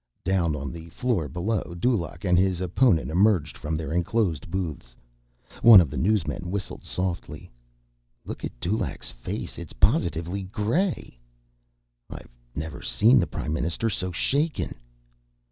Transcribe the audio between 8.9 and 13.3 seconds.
face... it's positively gray." "I've never seen the